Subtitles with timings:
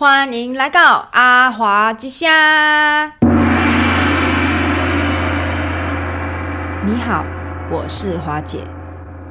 [0.00, 3.06] 欢迎来到阿华之夏。
[6.86, 7.26] 你好，
[7.70, 8.66] 我是华姐。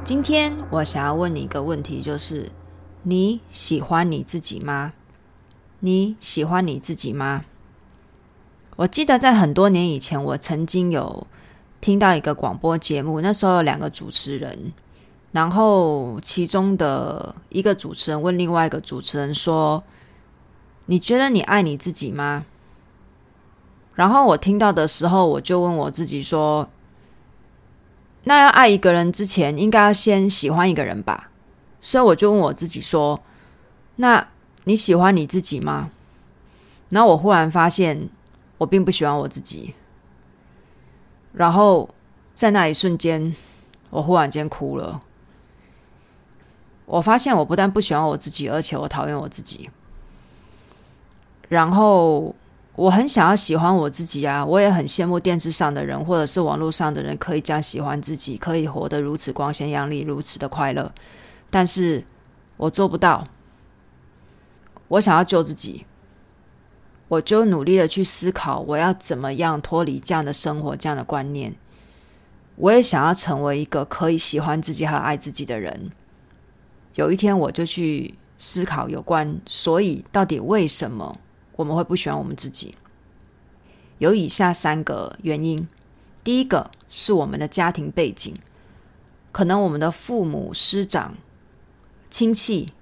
[0.04, 2.52] 今天我想要问你一个问题，就是
[3.02, 4.92] 你喜欢你自己吗？
[5.80, 7.44] 你喜欢你自己吗？
[8.76, 11.26] 我记得在很多年以前，我曾经有
[11.80, 14.72] 听到一个广播节目，那时候有两个主持人，
[15.32, 19.82] 然后其中的一个主持人问另外一个主持人说。
[20.90, 22.44] 你觉得你爱你自己吗？
[23.94, 26.68] 然后我听到的时候，我就问我自己说
[28.24, 31.30] ：“那要爱一个人之前，应该要先喜欢一个人吧？”
[31.80, 33.22] 所以我就问我自己说
[33.96, 34.26] ：“那
[34.64, 35.92] 你喜欢你自己吗？”
[36.90, 38.08] 然后我忽然发现，
[38.58, 39.74] 我并不喜欢我自己。
[41.34, 41.88] 然后
[42.34, 43.36] 在那一瞬间，
[43.90, 45.00] 我忽然间哭了。
[46.86, 49.70] 我发现我不但不喜欢我自己，而且我讨厌我自己。
[51.50, 52.32] 然后
[52.76, 60.92] 我很想要喜欢我自己啊，我也很羡慕电视上的人或者是网络上的人可以这样喜欢自己，可以活得如此光鲜亮丽，如此的快乐。
[61.50, 62.04] 但是
[62.56, 63.26] 我做不到。
[64.86, 65.84] 我想要救自己，
[67.08, 71.54] 我就努力的去思考，我要怎么样脱离这样的生活，这样的观念。
[72.54, 75.90] 我也想要成为一个可以喜欢自己和爱自己的人。
[76.94, 81.18] 有一天，我就去思考有关，所以到底为什么？
[81.60, 82.74] 我们会不喜欢我们自己，
[83.98, 85.68] 有以下三个原因。
[86.24, 88.34] 第一个是我们的家庭背景，
[89.30, 91.14] 可能我们的父母师长、
[92.08, 92.72] 亲戚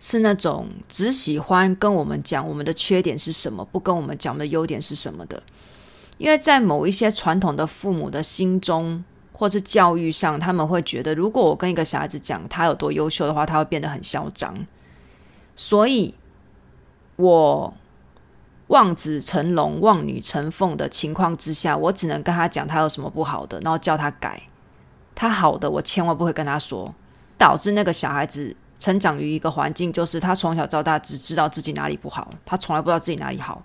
[0.00, 5.40] 是那种只喜欢跟我们讲我们的缺点是什么，不跟我们讲我们的优点是什么的。
[6.18, 14.66] 因为在某一些传统的父母的心中，或是教育上，他们会觉得，如果我跟一个小孩子讲他有多优秀的话，他会变得很嚣张。
[15.54, 16.16] 所以，
[17.14, 17.74] 我。
[18.72, 24.40] 望子成龙、望女成凤的情况之下，我只能跟他讲他有什么不好的，然后叫他改。
[25.14, 26.94] 他好的，我千万不会跟他说，
[27.36, 33.62] 导致那个小孩子成长于一个环境，就是他从小到大只知道自己哪里不好，他从来不知道自己哪里好，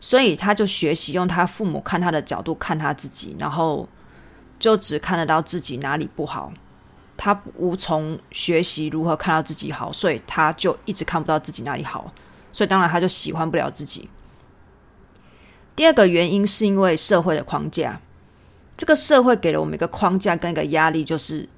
[0.00, 3.88] 所以他就学习用他父母看他的角度看他自己，然后
[4.58, 6.52] 就只看得到自己哪里不好，
[7.16, 12.12] 他无从学习如何看到自己好，所以他就一直看不到自己哪里好，
[12.50, 14.10] 所以当然他就喜欢不了自己。
[15.74, 18.00] 第二个原因是因为社会的框架，
[18.76, 21.48] 这个社会给了我们一个框架跟一个压力，就是，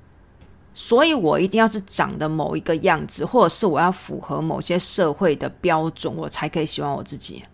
[0.73, 7.45] 所以我一定要是长的某一个样子，或者是我要符合某些社会的标准，我才可以喜欢我自己。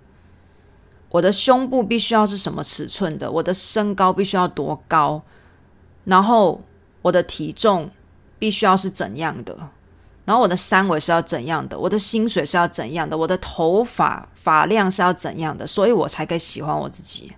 [1.10, 5.22] 我的胸部必须要是什么尺寸的，我的身高必须要多高，
[6.04, 6.62] 然后
[7.03, 7.91] 我的体重
[8.38, 9.71] 必须要是怎样的。
[10.30, 11.76] 然后我的三围是要怎样的？
[11.76, 13.18] 我的薪水是要怎样的？
[13.18, 15.66] 我的头发发量是要怎样的？
[15.66, 17.32] 所以我才可以喜欢我自己，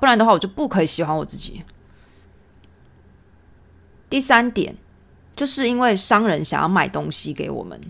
[0.00, 1.62] 不然的话我就不可以喜欢我自己。
[4.10, 4.76] 第三点，
[5.36, 7.80] 就是因为商人想要卖东西给我们。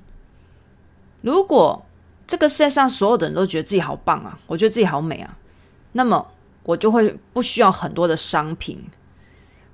[1.23, 1.87] 如果
[2.27, 5.35] 这个世界上所有的人都觉得自己好棒啊，我觉得自己好美啊，
[5.93, 6.31] 那么
[6.63, 8.85] 我就会不需要很多的商品，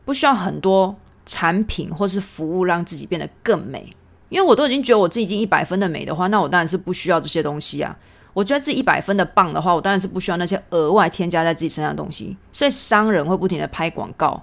[0.04, 0.96] 不需要很多
[1.26, 3.96] 产品或是服务让自己变得更美。
[4.32, 7.94] 因为我都已经觉得我自己已经一百分的美的话，那我当然是不需要这些东西啊。
[8.32, 12.34] 我觉得自己一百分的棒的话，我当然是不需要那些额外添加在自己身上的东西。
[12.50, 14.42] 所以商人会不停的拍广告、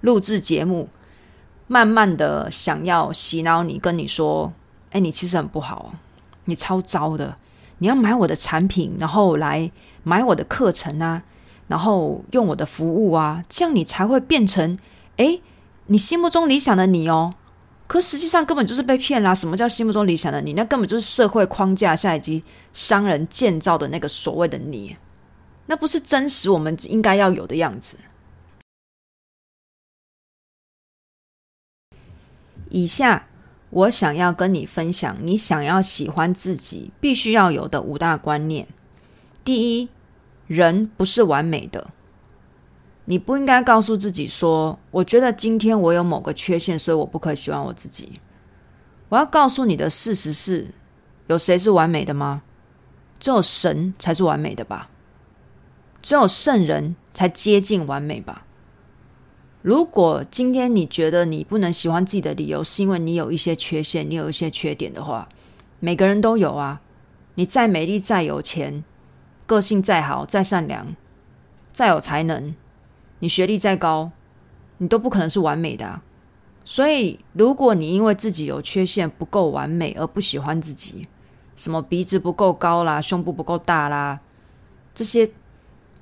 [0.00, 0.88] 录制节目，
[1.68, 4.52] 慢慢的想要洗脑你，跟你说
[4.90, 5.92] ：“哎，你其实很不好，
[6.46, 7.36] 你超糟的。
[7.78, 9.70] 你要买我的产品，然后来
[10.02, 11.22] 买我的课程啊，
[11.68, 14.76] 然后用我的服务啊，这样你才会变成
[15.16, 15.38] 哎，
[15.86, 17.34] 你心目中理想的你哦。”
[17.88, 19.34] 可实际上根本就是被骗啦！
[19.34, 20.52] 什么叫心目中理想的你？
[20.52, 22.44] 那根本就是社会框架下以及
[22.74, 24.94] 商人建造的那个所谓的你，
[25.64, 27.96] 那不是真实我们应该要有的样子。
[32.68, 33.26] 以下
[33.70, 38.68] 我想要跟你分享，你想要喜欢自己必须要有的五大观念。
[39.42, 39.88] 第一，
[40.46, 41.90] 人不是完美的。
[43.10, 48.20] 你不应该告诉自己说：“我觉得今天我有某个缺陷，所以我不可以喜欢我自己。”
[49.08, 50.74] 我要告诉你的事实是：
[51.26, 52.42] 有谁是完美的吗？
[53.18, 54.90] 只有神才是完美的吧？
[56.02, 58.44] 只有圣人才接近完美吧？
[59.62, 65.26] 如果今天你觉得你不能喜欢自己的理由是因为你有一些缺陷，你有一些缺点的话，
[65.80, 66.82] 每个人都有啊。
[67.36, 68.84] 你再美丽、再有钱、
[69.46, 70.94] 个性再好、再善良、
[71.72, 72.54] 再有才能。
[73.20, 74.10] 你学历再高，
[74.78, 76.00] 你都不可能是完美的。
[76.64, 81.08] 所以，如果你因为自己有缺陷不够完美而不喜欢自己，
[81.56, 84.20] 什么鼻子不够高啦，胸部不够大啦，
[84.94, 85.30] 这些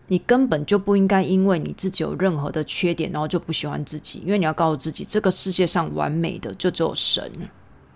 [0.09, 4.23] 你根本就不应该因为你自己有任何的缺点，然后就不喜欢自己。
[4.25, 7.31] 因为你要告诉自己，这个世界上完美的就只有神，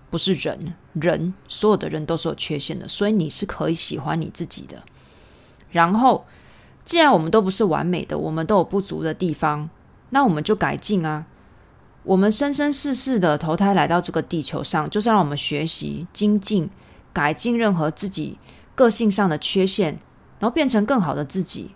[0.09, 0.73] 不是人。
[0.95, 4.83] 人所有的人都是有缺陷的，所以你是可以喜欢你自己的。
[5.71, 6.25] 然后，
[6.91, 9.71] 既然我们都不是完美的，我们都有不足的地方，
[10.09, 11.25] 那我们就改进啊。
[12.03, 16.69] 我们生生世世的投胎来到这个地球上，就是让我们学习、精进、
[17.13, 18.39] 改进任何自己
[18.75, 20.01] 个性上的缺陷，
[20.41, 21.71] 然后变成更好的自己。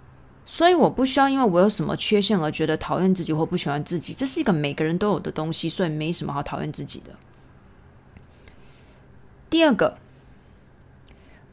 [0.44, 7.12] 所以我不需要因为我有什么缺陷而觉得讨厌自己或不喜欢自己，这是一个每个人都有的东西，所以没什么好讨厌自己的。
[9.48, 9.96] 第二个，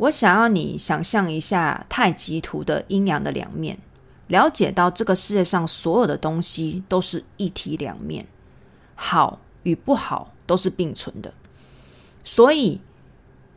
[0.02, 3.78] 我想要你想象一下太极图的阴阳的两面，
[4.26, 8.26] 了解到这个世界上所有的东西都是一体两面。
[8.96, 11.32] 好与不好都是并存的，
[12.24, 12.82] 所以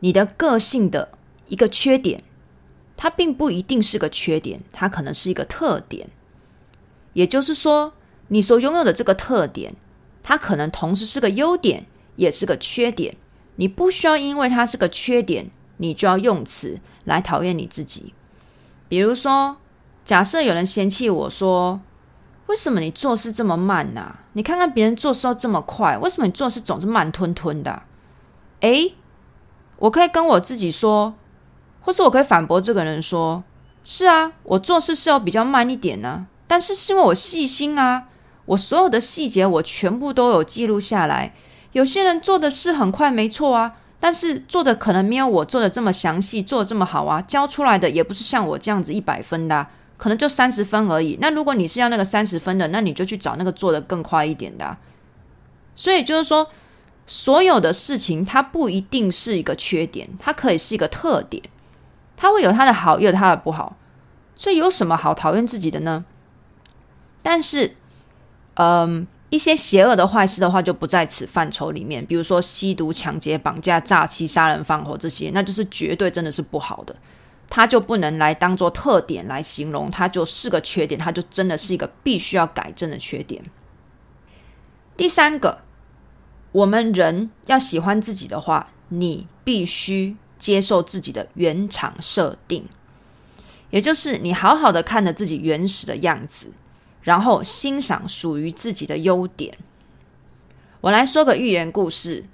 [0.01, 1.09] 你的个性的
[1.47, 2.23] 一个缺点，
[2.95, 6.07] 它并不一定是个缺点，它可能是一个特点。
[7.13, 7.93] 也就是说，
[8.27, 9.75] 你所拥有的这个特点，
[10.21, 11.87] 它可能同时是个优点，
[12.17, 13.17] 也是个缺点。
[13.55, 18.13] 你不需要因为它是个缺点，你就要用此来讨厌你自己。
[18.87, 19.57] 比如说，
[20.03, 21.81] 假设有人嫌弃我说，
[22.47, 27.81] 为什么你做事这么慢呢、你看看别人做事都这么快，为什么你做事总是慢吞吞的？
[28.59, 28.93] 诶，
[29.77, 31.15] 我可以跟我自己说，
[31.81, 33.43] 或是我可以反驳这个人说：
[33.83, 38.07] 是啊，我做事是要比较慢一点呢、但是是因为我细心啊，
[38.45, 41.33] 我所有的细节我全部都有记录下来。
[41.71, 43.73] 有些人做的事很快，没错啊，
[44.05, 49.65] 但是做的可能没有我做的这么详细，做的这么好啊，教出来的也不是像我这样子一百分的、
[49.97, 51.17] 可能就三十分而已。
[51.19, 54.77] 那如果你是要那个三十分的，那你就去找那个做得更快一点的。
[55.73, 56.47] 所以就是说，
[57.07, 61.41] 所有的事情它不一定是一个缺点，它可以是一个特点，
[62.15, 63.75] 它会有它的好，也有它的不好。
[64.35, 66.05] 所以有什么好讨厌自己的呢？
[67.23, 67.75] 但是，
[68.53, 72.05] 嗯，一些邪恶的坏事的话，就不在此范畴里面。
[72.05, 76.95] 比如说吸毒、抢劫、绑架、诈欺、杀人放火这些，那就是绝对真的是不好的。
[77.49, 83.43] 它就不能来当做特点来形容，它就是个缺点，它就真的是一个必须要改正的缺点。
[84.95, 85.59] 第三个，
[86.53, 92.65] 我们人要喜欢自己的话，你必须接受自己的原厂设定，
[93.69, 96.53] 也就是你好好的看着自己原始的样子，
[97.05, 99.57] 然后欣赏属于自己的优点。
[100.81, 102.25] 我来说个寓言故事：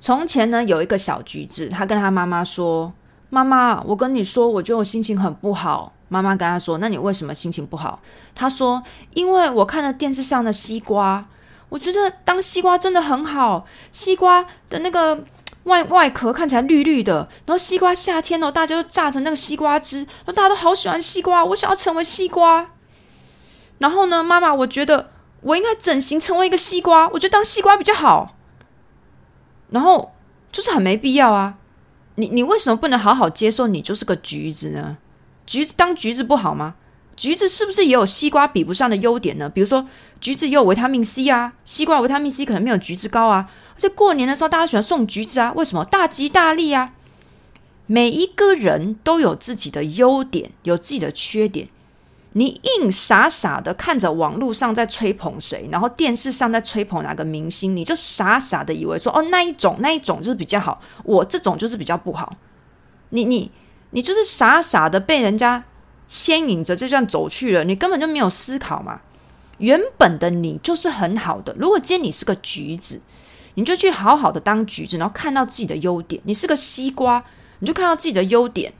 [0.00, 2.94] 从前呢，有一个小橘子，他跟他妈妈说。
[3.32, 5.92] 妈妈，我跟你说，我觉得我心情很不好。
[6.08, 8.02] 妈妈跟他说：“那你为什么心情不好？”
[8.34, 8.82] 他说
[9.14, 11.24] ：“因为我看了电视上的西瓜，
[11.68, 13.64] 我觉得当西瓜真的很好。
[13.92, 15.24] 西瓜的那个
[15.62, 22.70] 外外壳看起来绿绿的，然后西瓜夏天哦，大家都榨成那个西瓜汁，大家都好喜欢西瓜，我想要成为西瓜。
[23.80, 25.10] 然后呢，妈妈，我觉得
[25.40, 28.36] 我应该整形成为一个西瓜，我觉得当西瓜比较好。
[29.70, 30.14] 然后
[30.52, 31.56] 就是很没必要啊。”
[32.16, 34.98] 你你为什么不能好好接受你就是个橘子呢？
[35.46, 36.74] 橘子当橘子不好吗？
[37.16, 39.48] 橘子是不是也有西瓜比不上的优点呢？
[39.48, 39.86] 比如说
[40.20, 43.50] 橘子也有维他命 C 啊，西瓜维他命 C 可能没有橘子高啊。
[43.74, 45.82] 而且过年的时候大家喜欢送橘子啊，为什么？
[45.86, 46.92] 大吉大利啊！
[47.86, 51.68] 每一个人都有自己的优点，有自己的缺点。
[52.32, 62.36] 你硬傻傻的看着网络上在吹捧谁，然后电视上在吹捧哪个明星，你就傻傻的以为说哦，那一种那一种就是比较好，我这种就是比较不好。
[63.08, 63.50] 你你
[63.90, 65.64] 你就是傻傻的被人家
[66.06, 69.00] 牵引着就这样走去了，你根本就没有思考嘛。
[69.58, 73.02] 原本的你就是很好的，如果今天你是个橘子，
[73.54, 77.24] 你就去好好的当橘子，然后看到自己的优点；你是个西瓜，
[77.58, 78.72] 你就看到自己的优点。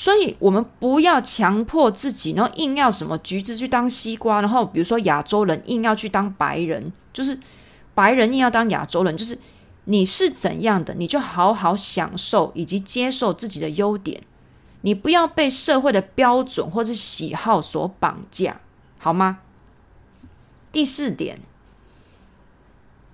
[0.00, 7.38] 所以，我们不要强迫自己，然后硬要什么橘子去当西瓜，然后比如说亚洲人硬要去当白人，就是
[7.94, 9.38] 白人硬要当亚洲人，就是
[9.84, 14.22] 你是怎样的，你就好好享受以及接受自己的优点，
[14.80, 18.58] 你不要被社会的标准或者喜好所绑架，
[18.96, 19.40] 好吗？
[20.72, 21.38] 第四点，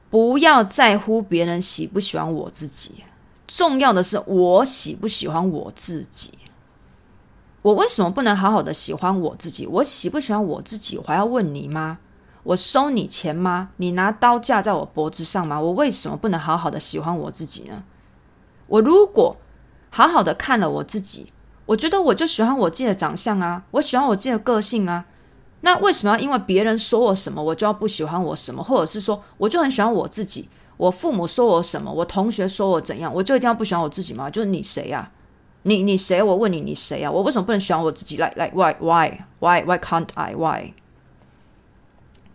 [0.08, 3.02] 不要在乎别人喜不喜欢我自己，
[3.48, 6.35] 重要的是我喜不喜欢我自己。
[7.66, 9.66] 我为什么不能好好的喜欢我自己？
[9.66, 10.96] 我喜不喜欢我自己？
[10.98, 11.98] 我还要问你吗？
[12.44, 13.70] 我收你钱吗？
[13.78, 15.60] 你拿刀架在我脖子上吗？
[15.60, 17.82] 我为什么不能好好的喜欢我自己呢？
[18.68, 19.36] 我如果
[19.90, 21.32] 好好的看了我自己，
[21.66, 25.06] 我觉得我就喜欢我自己的长相啊，我喜欢我自己的个性啊。
[25.62, 28.62] 那为什么要因为别人说我什么，我就要不喜欢我什么？
[28.62, 34.30] 或者是说，我就很喜欢我自己，我父母说我什么，我同学说我怎样，我就一定要不喜欢我自己吗？
[34.30, 35.10] 就是你谁呀？
[35.66, 36.22] 你你谁？
[36.22, 37.10] 我问你，你谁啊？
[37.10, 40.72] 我为什么不能喜欢我自己？Like like why why why why can't I why？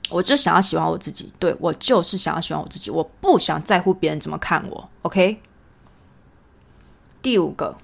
[0.10, 4.90] 我就想要喜欢我自己，对，我就是想要喜欢我自己，我不想在乎别人怎么看我。
[5.04, 5.40] OK。
[7.22, 7.78] 第五个，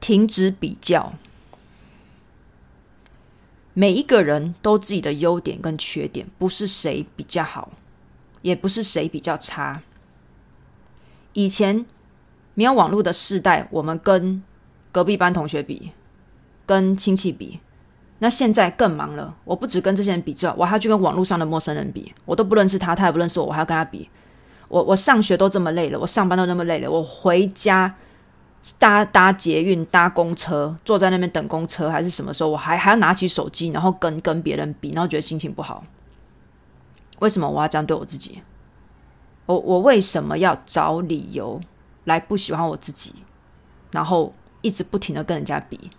[0.00, 1.12] 停止比较。
[3.74, 7.70] 每一个人都自己的优点跟缺点，不是谁比较好，
[8.40, 9.82] 也不是谁比较差。
[11.34, 11.84] 以前
[12.54, 14.42] 没有网络的世代，我们跟
[14.92, 15.92] 隔壁班同学比，
[16.66, 17.60] 跟亲戚比。
[18.18, 22.14] 那现在更忙了，我不只跟这些人比较，我还要去跟网络上的陌生人比。
[22.24, 24.08] 我都不认识他，他也不认识我，我还要跟他比。
[24.68, 27.94] 我我上学都这么累了，我上班都那么累了，我回家。
[28.78, 32.50] 搭搭捷运、搭公车，坐在那边等公车，还是什么时候？
[32.50, 35.82] 我还还要拿起手机，然后跟跟别人比，然后觉得心情不好。
[37.20, 38.42] 为什么我要这样对我自己？
[39.46, 41.58] 我我为什么要找理由
[42.04, 43.14] 来不喜欢我自己？
[43.90, 45.90] 然后一直不停的跟人家比？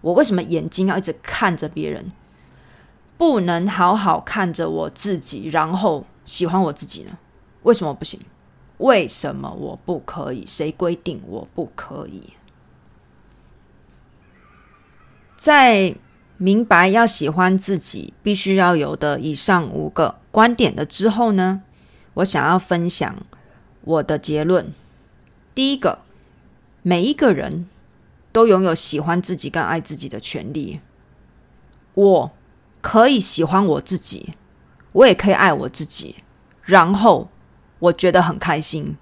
[0.00, 2.12] 我为什么眼睛要一直看着别人，
[3.16, 7.18] 不能好好看着我自己，然后喜欢我自己呢？
[7.62, 8.20] 为什么不行？
[8.78, 10.44] 为什么我不可以？
[10.46, 12.34] 谁规定我不可以？
[15.36, 15.94] 在
[16.36, 21.62] 明白要喜欢自己必须要有的以上五个观点的之后呢，
[22.14, 23.16] 我想要分享
[23.82, 24.72] 我的结论。
[25.58, 26.02] 第一个，
[26.82, 27.68] 每一个人
[28.30, 30.78] 都拥有喜欢自己跟爱自己的权利。
[31.94, 32.30] 我
[32.80, 34.34] 可以喜欢我自己，
[34.92, 36.14] 我也可以爱我自己，
[36.62, 37.28] 然后。
[37.80, 38.96] 我觉得很开心。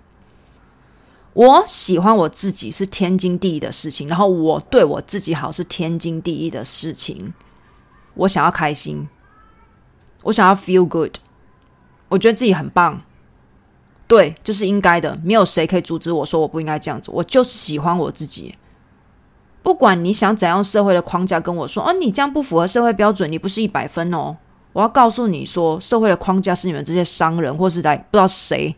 [1.34, 7.34] 我喜欢我自己是天经地义的事情，然后我对我自己好是天经地义的事情。
[8.14, 9.08] 我想要开心，
[10.22, 11.16] 我想要 feel good，
[12.08, 13.02] 我觉得自己很棒。
[14.06, 17.10] 对，这是应该的，没有谁可以阻止我说我不应该这样子。
[17.12, 18.54] 我就是喜欢我自己，
[19.62, 24.36] 不管你想怎样社会的框架跟我说，啊，你这样不符合社会标准，你不是一百分哦。
[24.72, 28.74] 我要告诉你说，社会的框架是你们这些商人或是来不知道谁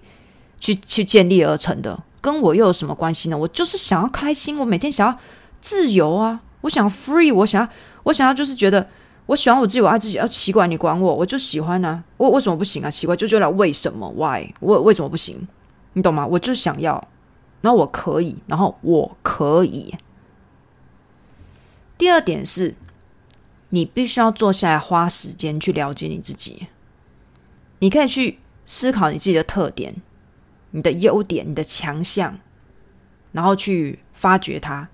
[0.59, 3.37] 去去建立而成的，跟我又有什么关系呢？
[3.37, 5.19] 我就是想要开心，我每天想要
[5.61, 7.69] 自由啊，我想要 free，我想要
[8.05, 8.89] 我想要就是觉得
[9.29, 10.17] 我喜欢我自己，我爱自己。
[10.17, 12.91] 要奇怪，你管我，我就喜欢啊，我为什么不行啊？
[12.91, 14.53] 奇怪，就觉得为什么？Why？
[14.61, 15.47] 我为什么不行？
[15.93, 16.27] 你懂吗？
[16.27, 17.07] 我就想要，
[17.61, 19.95] 然后我可以，然后我可以。
[21.97, 22.75] 第二点是。
[23.71, 26.69] 你必须要坐下来，花时间去了解你自己。
[27.81, 29.95] 你可以去思考你自己的特点、
[30.71, 32.39] 你的优点、你的强项，
[33.31, 34.89] 然后去发掘它。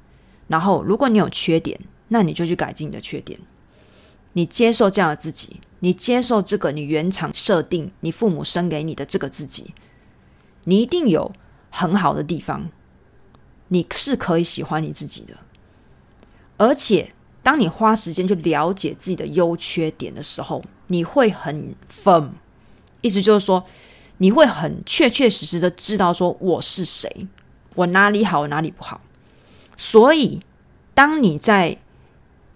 [0.48, 3.38] 然后，如果你有缺点，那你就去改进你的缺点。
[4.34, 9.74] 你接受这样的自己，你接受这个你原厂设定、你父母生给你的这个自己，
[10.64, 11.32] 你一定有
[11.70, 12.68] 很好的地方。
[13.68, 15.34] 你是可以喜欢你自己的，
[16.58, 17.10] 而且。
[17.44, 22.30] 当你花时间去了解自己的优缺点的时候，你会很 firm，
[23.02, 23.62] 意思就是说，
[24.16, 27.28] 你会很确确实实的知道说我是谁，
[27.74, 29.02] 我哪里好，哪里不好。
[29.76, 30.40] 所以，
[30.94, 31.76] 当你在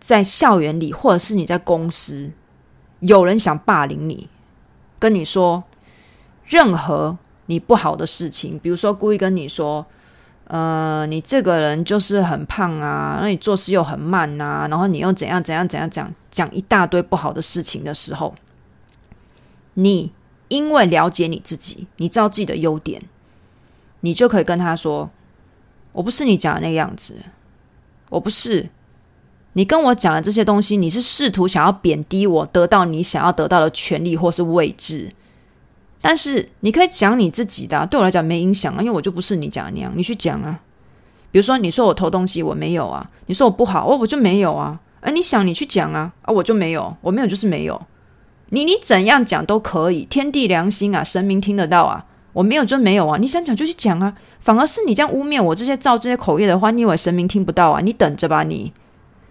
[0.00, 2.30] 在校园里，或者是你在公司，
[3.00, 4.28] 有人想霸凌你，
[4.98, 5.64] 跟你说
[6.44, 9.86] 任何你不好的事情，比如说故意跟你说。
[10.50, 18.34] 呃，你这个人就是很胖啊，那你做事又很慢呐、啊，然后你又怎样怎样怎样讲讲一大堆不好的事情的时候，
[19.74, 20.10] 你
[20.48, 23.02] 因为了解你自己，你知道自己的优点，
[24.00, 25.10] 你就可以跟他说
[25.92, 27.16] ：“我不是你讲的那个样子，
[28.08, 28.70] 我不是。
[29.58, 35.12] 你跟我讲的这些东西，你是试图想要贬低我，得到你想要得到的权利或是位置。”
[36.00, 40.60] 但是你可以讲你自己的，对我来讲没影响啊，因为我就不是你讲的那样，你去讲啊。
[41.32, 44.78] 比如说你说我偷东西，我没有啊；你说我不好，我我就没有啊。
[45.00, 47.82] 哎，你想你去讲啊，啊，我就没有，我没有就是没有。
[48.50, 52.04] 你你怎样讲都可以，天地良心啊，神明听得到啊。
[52.32, 54.14] 我没有就没有啊，你想讲就去讲啊。
[54.38, 57.80] 反而是你这样污蔑我这些造这些口业的话，你以为神明听不到啊？
[57.80, 58.72] 你等着吧，你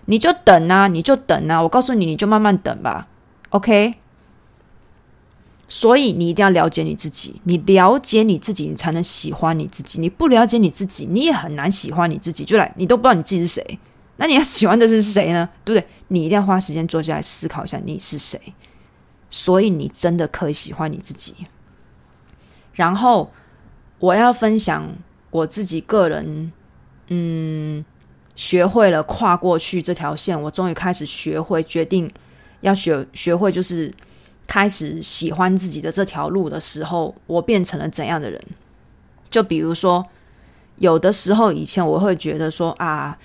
[0.07, 1.61] 你就等啊，你就等啊。
[1.61, 3.07] 我告诉你，你就慢慢等吧。
[3.49, 3.93] OK。
[5.69, 9.99] 所以你一定要了解你自己，你了解你自己，你才能喜欢你自己。
[9.99, 12.45] 你不了解你自己，你也很难喜欢你自己。
[12.45, 13.79] 就来，你都不知道你自己是谁，
[14.15, 15.49] 那你要喜欢的是谁呢？
[15.65, 15.87] 对不对？
[16.07, 18.39] 你一定要花时间坐下来思考一下你是谁。
[19.29, 21.35] 所以你真的可以喜欢你自己。
[22.71, 23.29] 然后
[23.99, 24.87] 我要分享
[25.31, 26.53] 我自己个人，
[27.09, 27.83] 嗯，
[28.37, 32.09] 学会了跨过去这条线，我终于开始学会决定
[32.61, 33.93] 要学学会就是。
[34.49, 38.41] 开始喜欢自己的这条路的时候，我变成了怎样的人？
[39.29, 40.01] 就比如说，
[40.77, 43.17] 有的时候以前我会觉得说啊，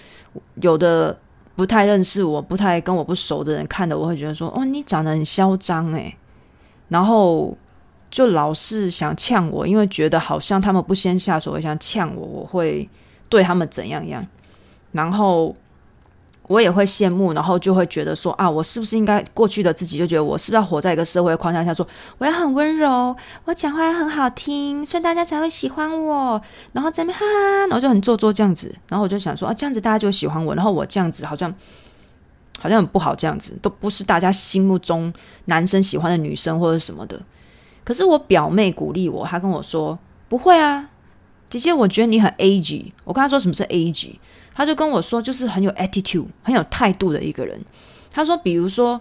[0.57, 1.17] 有的
[1.55, 6.13] 不太认识我、不太跟我不熟的人看的，我会觉得说，哦，你长得很嚣张诶。
[6.89, 7.57] 然后
[8.11, 12.91] 就老是想呛我，因为觉得好像他们不先下手，会想呛我，我会
[13.29, 14.27] 对他们怎样样，
[14.93, 15.55] 然后。
[16.49, 21.87] 我也会羡慕，然后就会觉得说啊，我是不是应该过去的自己就觉得我是不是要活在一个社会框架下，说
[22.19, 26.43] 我要很温柔，我讲话很好听，所以大家才会喜欢我。
[26.73, 28.75] 然后在那边哈哈，然后就很做作这样子。
[28.89, 30.55] 然后我就想说啊，这样子大家就会喜欢我。
[30.55, 31.55] 然后我这样子好像
[32.61, 35.11] 好像很不好，这样子都不是大家心目中
[35.47, 37.19] 男生喜欢的女生或者什么的。
[37.85, 40.91] 可是我表妹鼓励我，她跟我说不会啊，
[41.49, 42.93] 姐姐，我觉得你很 age。
[43.05, 44.17] 我跟她说什么是 age。
[44.55, 47.61] 他就跟我说，就是很有 attitude、很有态度的一个人。
[48.11, 49.01] 他说，比如说，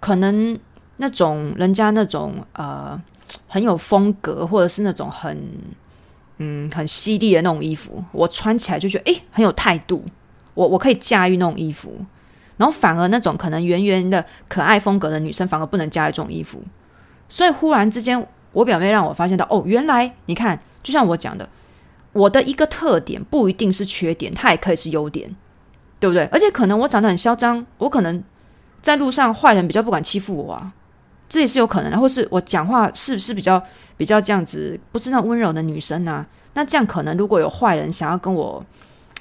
[0.00, 0.58] 可能
[0.96, 3.00] 那种人家那种呃
[3.46, 5.46] 很有风格，或者是那种很
[6.38, 10.04] 嗯很犀利的那种衣服，我穿起来就觉得诶很有态度，
[10.54, 11.94] 我我可以驾驭那种衣服。
[12.56, 16.62] 然后反而那种可能圆圆的可爱风格的女生，反而不能驾驭这种衣服。
[17.28, 21.48] 所以忽然之间，我表妹让我发现到，哦，原来你看，就像我讲的。
[22.12, 25.34] 我的一个特点不一定是缺点，它也可以是优点，
[25.98, 26.24] 对不对？
[26.26, 28.22] 而且可能我长得很嚣张，我可能
[28.80, 30.72] 在路上坏人比较不敢欺负我啊，
[31.28, 31.98] 这也是有可能的。
[31.98, 33.62] 或是我讲话是不是比较
[33.96, 36.26] 比较这样子，不是那温柔的女生啊？
[36.54, 38.62] 那这样可能如果有坏人想要跟我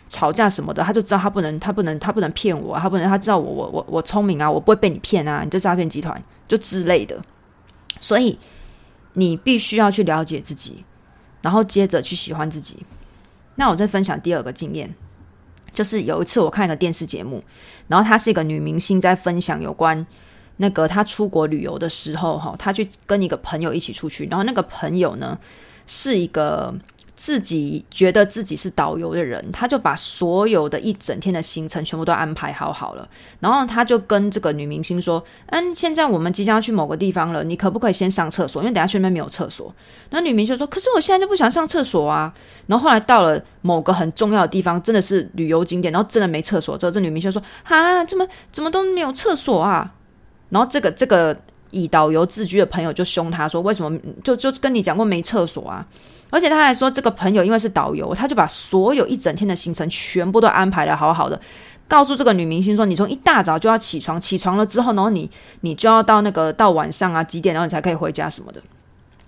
[0.09, 7.17] 吵架什么的，他就知道他不能，他不能，他不能骗我，他不能，他知道我我我我聪明啊，我不会被你骗啊，你这诈骗集团就之类的。
[8.01, 8.37] 所以
[9.13, 10.83] 你必须要去了解自己。
[11.41, 12.77] 然后接着去喜欢自己。
[13.55, 14.93] 那我再分享第二个经验，
[15.73, 17.43] 就是有一次我看一个电视节目，
[17.87, 20.05] 然后她是一个女明星，在分享有关
[20.57, 25.37] 那个她出国旅游的时候，哈，她去跟一个朋友一起出去，然后那个朋友呢
[25.85, 26.73] 是一个。
[27.21, 33.07] 自己觉得自己是导游的人，他就把所有的一整天的行程全部都安排好好了。
[33.39, 35.23] 然后他就跟这个女明星说
[35.53, 38.63] ：“嗯，现在我们即将要去某个地方了，你可不可以先上厕所？
[38.63, 39.71] 因为等下去那边没有厕所。”
[40.09, 42.33] 那女明星说：“可是我现在就不想上厕所啊。”
[42.65, 49.93] 然后后来到了某个很重要的地方，真的是旅游景点，然后真的没厕所之后，这女明星说：“啊，怎么怎么都没有厕所啊？”
[50.49, 55.85] 然后这个这个以导游自居的朋友就凶他说：“为什么就就跟你讲过没厕所啊？”
[56.31, 61.39] 而且他还说，这个朋友因为是导游，他就把所有一整天的行程全部都安排的好好的，
[61.87, 68.59] 告诉这个女明星说：“你从一大早就要起床，起床了之后，然后你你就要到那个到晚上啊几点，然后你才可以回家什么的。”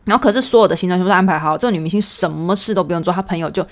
[0.05, 3.63] 然后可是所有的行程全部都安排好，这个女明星什么事都不用做，她朋友就。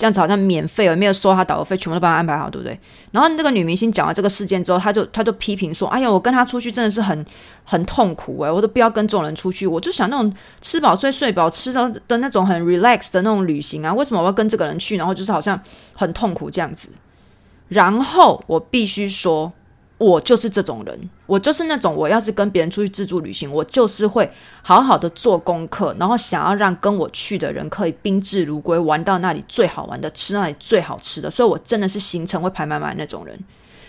[0.00, 2.80] 这样子好像免费，也没有收他导游费，全部都帮他安排好，对不对？
[3.10, 7.26] 然后那个女明星讲了这个事件之后，她就她就批评说：“哎呀，我跟他出去真的是很
[7.64, 9.66] 很痛苦诶、我都不要跟这种人出去。
[9.66, 10.32] 我就想那种
[10.62, 14.96] 吃饱睡睡饱吃的的那种很 relax 的那种旅行啊，为什么我要跟这个人去？
[14.96, 15.60] 然后就是好像
[15.94, 16.88] 很痛苦这样子。
[17.68, 19.52] 然后我必须说。”
[20.00, 24.32] 我就是这种人，我就是那种我要是跟别人出去自助旅行，我就是会
[24.62, 33.38] 好好的做功课，然后想要让跟我去的人可以宾至如归，玩到那里最好玩的，吃那里最好吃的，所以我真的是行程会排满满那种人。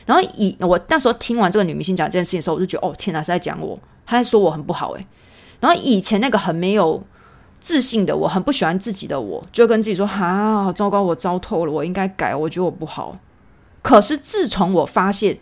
[0.05, 5.07] 然后以我那时候听完这个女明星讲这件事情的时候，我就觉得哦天哪，是在讲我，她在说我很不好诶。
[5.61, 7.01] 然后以前那个很没有
[7.61, 13.17] 自信的我，很不喜欢自己的我，就跟自己说哈，糟糕，我糟透了，我应该改，我觉得我不好。
[13.81, 15.39] 可是自从我发现。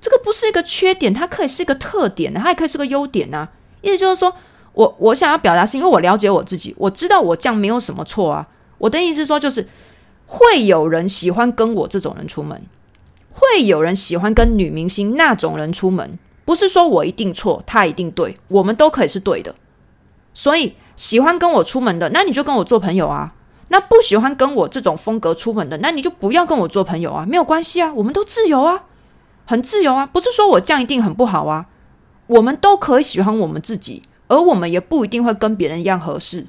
[0.00, 3.48] 这个不是一个缺点，它可以是一个特点，它也可以是个优点啊。
[3.82, 4.34] 意思就是说，
[4.72, 8.46] 我我想要表达是因为我了解我自己，我知道我这样没有什么错啊。
[8.78, 9.68] 我的意思是说，就是
[10.26, 12.62] 会有人喜欢跟我这种人出门，
[13.32, 19.54] 会有人喜欢跟女明星那种人出门，不是说我一定错，他一定对，我们都可以是对的。
[20.32, 23.34] 所以喜欢跟我出门的，那你就跟我做朋友啊。
[23.68, 28.84] 那不喜欢跟我这种风格出门的，那你就不要跟我做朋友啊，没有关系啊，我们都自由啊。
[29.50, 31.66] 很自由啊，不是说我这样一定很不好啊。
[32.28, 36.46] 我们都可以喜欢我们自己，而我们也不一定会跟别人一样合适。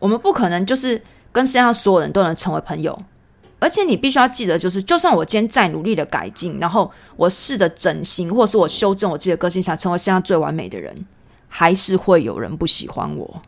[0.00, 3.00] 我们不可能就是跟世界上所有人都能成为朋友。
[3.60, 11.06] 而且你必须要记得，就是就算我今天再努力的改进，然后我试着整形，或是我修正我自己的个性，想成为世界上最完美的人，
[11.46, 13.42] 还是会有人不喜欢我。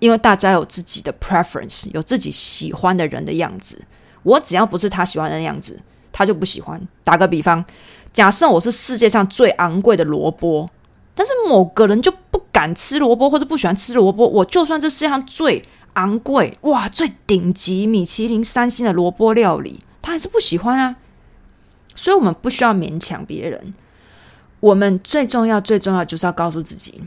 [0.00, 3.84] 因为大家有自己的 preference，有自己喜欢的人的样子。
[4.24, 5.80] 我只要不是他喜欢的样子。
[6.12, 6.80] 他就不喜欢。
[7.02, 7.64] 打个比方，
[8.12, 10.68] 假设我是世界上最昂贵的萝卜，
[11.14, 14.28] 但是某个人就不敢吃萝卜或者不喜欢吃萝卜。
[14.28, 20.96] 我就算这世界上最昂贵、哇，最顶级米其林三星的萝卜料理，他还是不喜欢啊。
[21.94, 23.74] 所以，我们不需要勉强别人。
[24.60, 27.02] 我们最重要、最重要就是要告诉自己，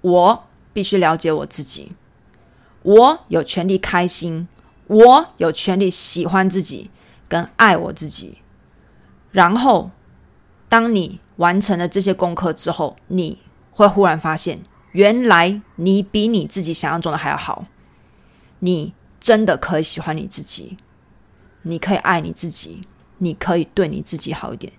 [0.00, 1.92] 我必须了解我自己，
[2.82, 4.48] 我有权利开心，
[4.88, 6.90] 我有权利喜欢自己
[7.32, 8.36] 跟爱我自己。
[9.30, 9.90] 然后，
[10.68, 13.40] 当你完成了这些功课之后，你
[13.70, 17.64] 会忽然发现，原来你比你自己想象中的还要好。
[18.58, 20.76] 你真的可以喜欢你自己，
[21.62, 22.82] 你可以爱你自己，
[23.16, 24.70] 你可以对你自己好一点。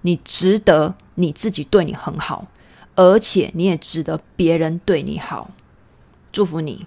[0.00, 2.46] 你值得你自己对你很好，
[2.94, 5.50] 而且你也值得别人对你好。
[6.32, 6.86] 祝福你。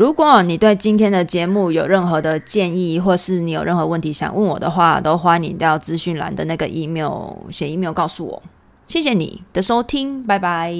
[0.00, 8.42] 如果你对今天的节目有任何的建议，或是你有任何问题想问我的话，都欢迎你到资讯栏的那个 email 写 email 告诉我。
[8.88, 10.74] 谢谢你的收听，拜拜。